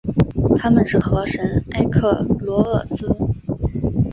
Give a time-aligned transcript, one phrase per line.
[0.57, 3.07] 她们是河神埃克罗厄斯。